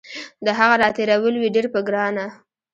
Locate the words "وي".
1.37-1.49